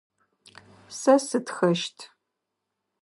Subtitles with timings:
[0.99, 1.97] Сэ сытхэщт.